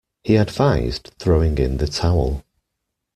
[0.23, 2.43] He advised throwing in the towel.